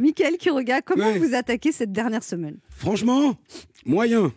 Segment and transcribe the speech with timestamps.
[0.00, 2.56] Michael Quiroga, comment vous attaquez cette dernière semaine?
[2.70, 3.34] Franchement,
[3.84, 4.32] moyen.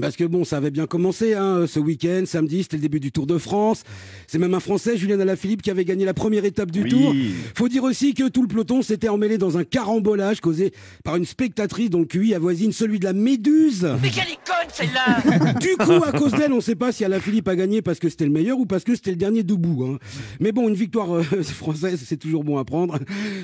[0.00, 3.12] Parce que bon, ça avait bien commencé hein, ce week-end, samedi, c'était le début du
[3.12, 3.84] Tour de France.
[4.26, 6.90] C'est même un Français, Julien Alaphilippe, qui avait gagné la première étape du Oui.
[6.90, 7.14] Tour.
[7.54, 10.72] Faut dire aussi que tout le peloton s'était emmêlé dans un carambolage causé
[11.04, 13.86] par une spectatrice dont le QI avoisine celui de la Méduse.
[14.02, 17.46] Mais quelle icône celle-là Du coup, à cause d'elle, on ne sait pas si Alaphilippe
[17.46, 19.84] a gagné parce que c'était le meilleur ou parce que c'était le dernier debout.
[19.84, 19.98] hein.
[20.40, 22.98] Mais bon, une victoire euh, française, c'est toujours bon à prendre,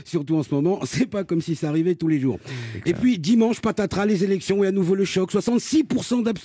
[0.05, 0.81] surtout en ce moment.
[0.85, 2.41] C'est pas comme si ça arrivait tous les jours.
[2.87, 5.31] Et puis dimanche, patatras, les élections et à nouveau le choc.
[5.31, 6.40] 66% d'abstention.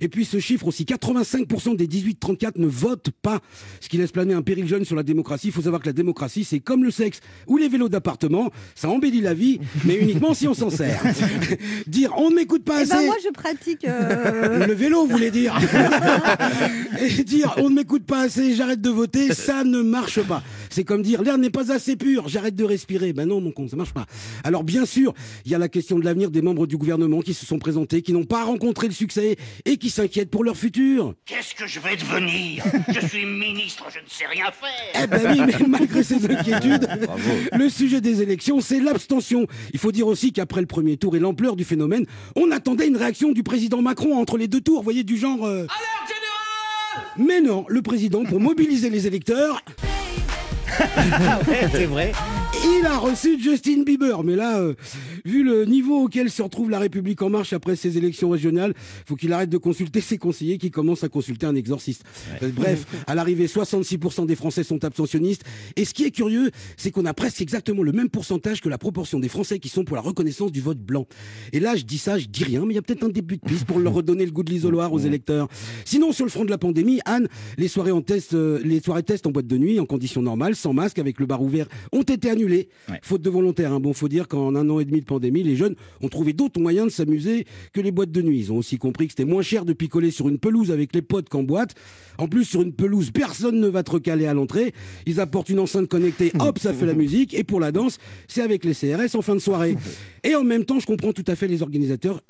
[0.00, 3.40] Et puis ce chiffre aussi, 85% des 18-34 ne votent pas,
[3.80, 5.48] ce qui laisse planer un péril jeune sur la démocratie.
[5.48, 8.88] Il faut savoir que la démocratie, c'est comme le sexe ou les vélos d'appartement, ça
[8.88, 11.02] embellit la vie, mais uniquement si on s'en sert.
[11.86, 12.92] Dire on ne m'écoute pas Eh assez.
[12.94, 13.84] ben moi, je pratique.
[13.86, 15.58] euh, Le vélo, vous voulez dire
[17.00, 20.42] Et dire on ne m'écoute pas assez, j'arrête de voter, ça ne marche pas.
[20.70, 23.12] C'est comme dire l'air n'est pas assez pur, j'arrête de respirer.
[23.12, 24.06] Ben non, mon con, ça marche pas.
[24.44, 25.12] Alors bien sûr,
[25.44, 28.02] il y a la question de l'avenir des membres du gouvernement qui se sont présentés,
[28.02, 31.14] qui n'ont pas rencontré le succès et qui s'inquiètent pour leur futur.
[31.26, 32.64] Qu'est-ce que je vais devenir?
[32.88, 36.88] Je suis ministre, je ne sais rien faire Eh ben oui, mais malgré ces inquiétudes,
[37.52, 39.46] le sujet des élections, c'est l'abstention.
[39.72, 42.96] Il faut dire aussi qu'après le premier tour et l'ampleur du phénomène, on attendait une
[42.96, 45.44] réaction du président Macron entre les deux tours, vous voyez, du genre...
[45.46, 45.66] euh,
[47.18, 49.62] Mais non, le président, pour mobiliser les électeurs,
[51.72, 52.12] c'est vrai.
[52.80, 54.22] il a reçu Justin Bieber.
[54.24, 54.74] Mais là, euh,
[55.24, 58.74] vu le niveau auquel se retrouve la République en marche après ces élections régionales,
[59.06, 62.04] faut qu'il arrête de consulter ses conseillers qui commencent à consulter un exorciste.
[62.42, 65.44] Euh, bref, à l'arrivée, 66% des Français sont abstentionnistes.
[65.76, 68.78] Et ce qui est curieux, c'est qu'on a presque exactement le même pourcentage que la
[68.78, 71.06] proportion des Français qui sont pour la reconnaissance du vote blanc.
[71.52, 73.36] Et là, je dis ça, je dis rien, mais il y a peut-être un début
[73.36, 75.48] de piste pour leur redonner le goût de l'isoloir aux électeurs.
[75.84, 77.28] Sinon, sur le front de la pandémie, Anne,
[77.58, 80.54] les soirées en test, euh, les soirées test en boîte de nuit, en conditions normales,
[80.60, 82.68] sans masque, avec le bar ouvert, ont été annulées.
[82.88, 83.00] Ouais.
[83.02, 83.72] Faute de volontaires.
[83.72, 83.80] Hein.
[83.80, 86.60] Bon, faut dire qu'en un an et demi de pandémie, les jeunes ont trouvé d'autres
[86.60, 88.38] moyens de s'amuser que les boîtes de nuit.
[88.38, 91.02] Ils ont aussi compris que c'était moins cher de picoler sur une pelouse avec les
[91.02, 91.74] potes qu'en boîte.
[92.18, 94.74] En plus, sur une pelouse, personne ne va te recaler à l'entrée.
[95.06, 97.34] Ils apportent une enceinte connectée, hop, ça fait la musique.
[97.34, 97.98] Et pour la danse,
[98.28, 99.76] c'est avec les CRS en fin de soirée.
[100.22, 102.20] Et en même temps, je comprends tout à fait les organisateurs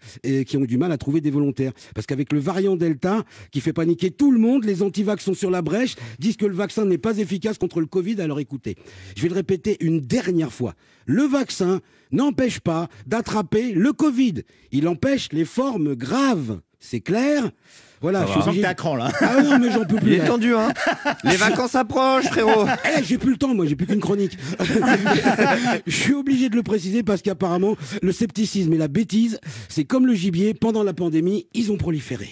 [0.47, 1.73] qui ont du mal à trouver des volontaires.
[1.95, 5.51] Parce qu'avec le variant Delta, qui fait paniquer tout le monde, les antivax sont sur
[5.51, 8.20] la brèche, disent que le vaccin n'est pas efficace contre le Covid.
[8.21, 8.77] Alors écoutez,
[9.17, 10.75] je vais le répéter une dernière fois.
[11.07, 11.81] Le vaccin
[12.13, 14.43] n'empêche pas d'attraper le Covid.
[14.73, 16.61] Il empêche les formes graves.
[16.79, 17.51] C'est clair?
[18.01, 19.11] Voilà, je sens que t'es à cran là.
[19.21, 20.15] Ah non, mais j'en peux plus.
[20.15, 20.73] Il est tendu, hein
[21.25, 22.65] Les vacances approchent, frérot
[22.97, 24.39] Eh, j'ai plus le temps, moi, j'ai plus qu'une chronique.
[25.87, 29.39] Je suis obligé de le préciser parce qu'apparemment, le scepticisme et la bêtise,
[29.69, 32.31] c'est comme le gibier, pendant la pandémie, ils ont proliféré.